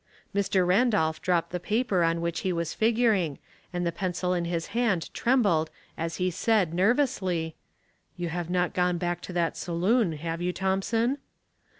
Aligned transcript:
Mr. 0.33 0.65
Randolph 0.65 1.21
dropped 1.21 1.51
the 1.51 1.59
paper 1.59 2.01
on 2.03 2.21
which 2.21 2.39
he 2.39 2.51
was 2.51 2.73
figuring, 2.73 3.37
and 3.71 3.85
the 3.85 3.91
pencil 3.91 4.33
in 4.33 4.45
his 4.45 4.65
hand 4.73 5.13
trembled 5.13 5.69
as 5.95 6.15
he 6.15 6.31
said, 6.31 6.73
nervously, 6.73 7.55
—"You 8.17 8.29
have 8.29 8.49
not 8.49 8.73
gone 8.73 8.97
back 8.97 9.21
to 9.21 9.33
that 9.33 9.55
saloon, 9.55 10.13
have 10.13 10.41
you, 10.41 10.53
Thomson 10.53 11.19